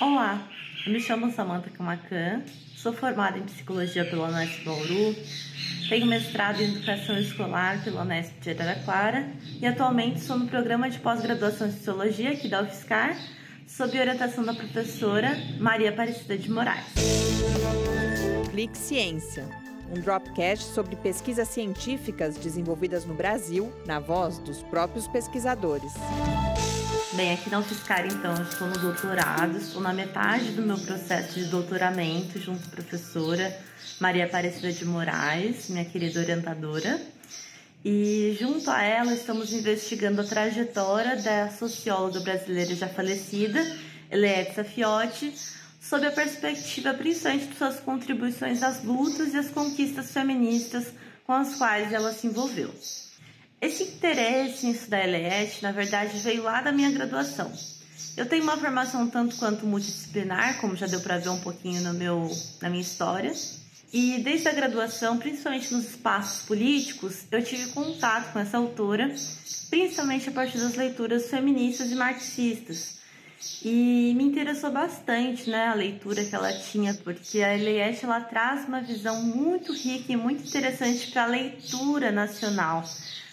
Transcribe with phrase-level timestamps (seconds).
[0.00, 0.48] Olá,
[0.84, 2.42] eu me chamo Samantha Camacan,
[2.74, 5.14] sou formada em Psicologia pela Unesp Bauru,
[5.88, 9.24] tenho mestrado em Educação Escolar pela Unesp de Araraquara
[9.60, 13.16] e atualmente sou no programa de pós-graduação em Sociologia aqui da UFSCar,
[13.68, 15.30] sob orientação da professora
[15.60, 16.92] Maria Aparecida de Moraes.
[18.50, 19.48] Clique Ciência,
[19.96, 25.92] um dropcast sobre pesquisas científicas desenvolvidas no Brasil, na voz dos próprios pesquisadores.
[27.16, 31.38] Bem, aqui na UFSCar, então, eu estou no doutorado, estou na metade do meu processo
[31.38, 33.56] de doutoramento, junto à professora
[34.00, 37.00] Maria Aparecida de Moraes, minha querida orientadora.
[37.84, 43.64] E junto a ela estamos investigando a trajetória da socióloga brasileira já falecida,
[44.10, 45.32] Eleetza Fiotti,
[45.80, 50.86] sob a perspectiva principalmente de suas contribuições às lutas e às conquistas feministas
[51.24, 52.74] com as quais ela se envolveu.
[53.60, 57.50] Esse interesse em estudar LES, na verdade, veio lá da minha graduação.
[58.16, 61.94] Eu tenho uma formação tanto quanto multidisciplinar, como já deu para ver um pouquinho no
[61.94, 62.30] meu,
[62.60, 63.32] na minha história.
[63.92, 69.14] E desde a graduação, principalmente nos espaços políticos, eu tive contato com essa autora,
[69.70, 72.98] principalmente a partir das leituras feministas e marxistas.
[73.62, 78.68] E me interessou bastante, né, a leitura que ela tinha, porque a Eliette ela traz
[78.68, 82.84] uma visão muito rica e muito interessante para a leitura nacional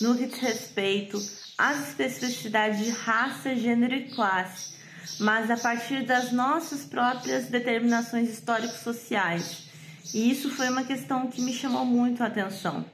[0.00, 1.18] no que diz respeito
[1.56, 4.74] às especificidades de raça, gênero e classe,
[5.20, 9.64] mas a partir das nossas próprias determinações históricos-sociais.
[10.12, 12.84] E isso foi uma questão que me chamou muito a atenção.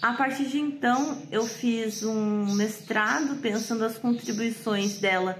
[0.00, 5.36] A partir de então, eu fiz um mestrado pensando as contribuições dela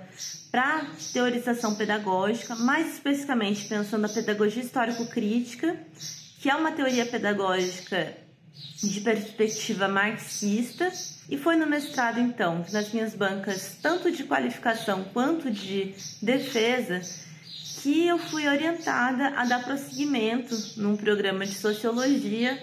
[0.51, 5.79] para teorização pedagógica, mais especificamente pensando a pedagogia histórico-crítica,
[6.41, 8.17] que é uma teoria pedagógica
[8.83, 10.91] de perspectiva marxista
[11.29, 17.01] e foi no mestrado então que nas minhas bancas tanto de qualificação quanto de defesa
[17.83, 22.59] que eu fui orientada a dar prosseguimento num programa de sociologia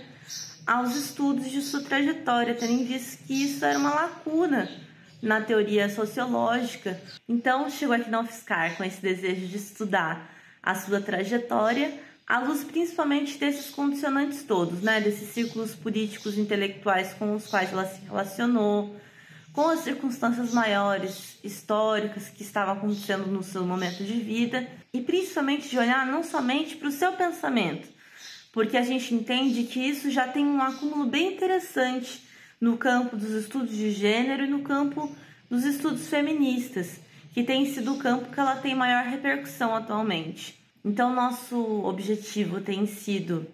[0.65, 4.69] aos estudos de sua trajetória, tendo em vista que isso era uma lacuna
[5.21, 6.99] na teoria sociológica.
[7.27, 10.31] Então, chegou aqui na UFSCar com esse desejo de estudar
[10.61, 11.93] a sua trajetória
[12.27, 17.85] à luz principalmente desses condicionantes todos, né, desses círculos políticos intelectuais com os quais ela
[17.85, 18.95] se relacionou,
[19.53, 25.69] com as circunstâncias maiores históricas que estavam acontecendo no seu momento de vida e principalmente
[25.69, 27.87] de olhar não somente para o seu pensamento,
[28.55, 32.23] porque a gente entende que isso já tem um acúmulo bem interessante
[32.59, 35.13] no campo dos estudos de gênero e no campo
[35.49, 37.01] dos estudos feministas,
[37.33, 40.57] que tem sido o campo que ela tem maior repercussão atualmente.
[40.85, 43.45] Então, nosso objetivo tem sido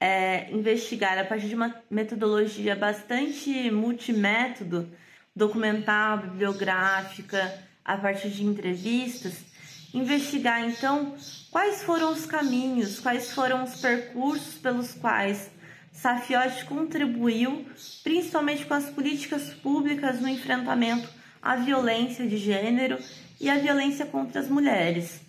[0.00, 4.90] é, investigar a partir de uma metodologia bastante multimétodo,
[5.34, 9.53] documental, bibliográfica, a partir de entrevistas,
[9.94, 11.14] investigar então
[11.50, 15.50] quais foram os caminhos, quais foram os percursos pelos quais
[15.94, 17.64] Safiotti contribuiu,
[18.02, 21.08] principalmente com as políticas públicas no enfrentamento
[21.40, 22.98] à violência de gênero
[23.40, 25.23] e à violência contra as mulheres.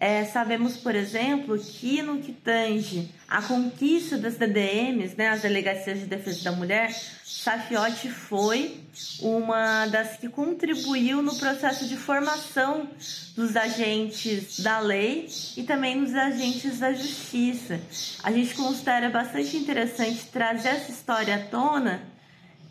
[0.00, 5.98] É, sabemos, por exemplo, que no que tange a conquista das DDMs, né, as Delegacias
[5.98, 6.94] de Defesa da Mulher,
[7.24, 8.80] Safiotti foi
[9.20, 12.88] uma das que contribuiu no processo de formação
[13.34, 17.80] dos agentes da lei e também dos agentes da justiça.
[18.22, 22.02] A gente considera bastante interessante trazer essa história à tona,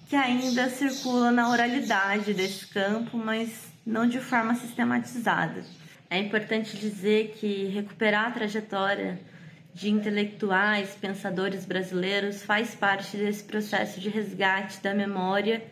[0.08, 3.50] que ainda circula na oralidade desse campo, mas
[3.86, 5.66] não de forma sistematizada.
[6.10, 9.20] É importante dizer que recuperar a trajetória
[9.74, 15.64] de intelectuais, pensadores brasileiros faz parte desse processo de resgate da memória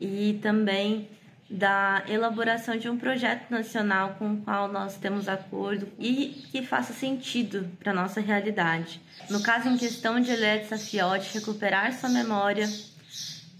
[0.00, 1.08] e também
[1.50, 6.92] da elaboração de um projeto nacional com o qual nós temos acordo e que faça
[6.92, 9.00] sentido para a nossa realidade.
[9.28, 12.70] No caso em questão de Eliette Safiotti, recuperar sua memória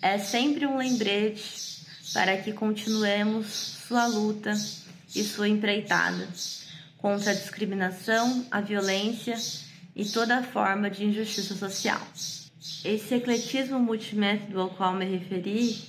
[0.01, 3.47] é sempre um lembrete para que continuemos
[3.87, 4.53] sua luta
[5.15, 6.29] e sua empreitada
[6.99, 9.37] contra a discriminação, a violência
[9.97, 12.01] e toda forma de injustiça social.
[12.85, 15.83] Esse ecletismo multimétodo ao qual me referi,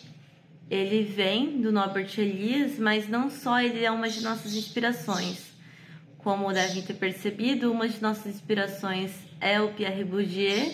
[0.70, 5.52] ele vem do Norbert Elias, mas não só ele é uma de nossas inspirações.
[6.18, 10.74] Como devem ter percebido, uma de nossas inspirações é o Pierre Bourdieu,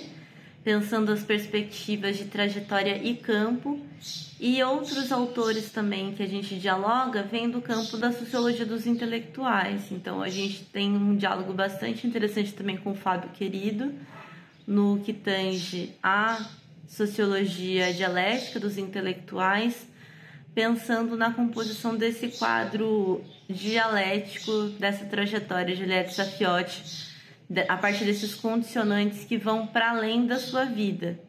[0.67, 3.79] pensando as perspectivas de trajetória e campo,
[4.37, 9.89] e outros autores também que a gente dialoga vêm do campo da sociologia dos intelectuais.
[9.93, 13.93] Então a gente tem um diálogo bastante interessante também com o Fábio Querido,
[14.67, 16.45] no que tange a
[16.85, 19.87] sociologia dialética dos intelectuais,
[20.53, 27.06] pensando na composição desse quadro dialético dessa trajetória de Juliette Safiotti,
[27.67, 31.19] a partir desses condicionantes que vão para além da sua vida,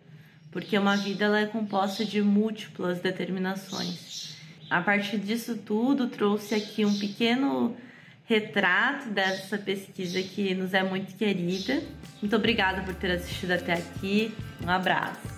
[0.50, 4.37] porque uma vida ela é composta de múltiplas determinações.
[4.69, 7.76] A partir disso tudo, trouxe aqui um pequeno
[8.25, 11.82] retrato dessa pesquisa que nos é muito querida.
[12.20, 14.35] Muito obrigada por ter assistido até aqui.
[14.62, 15.38] Um abraço.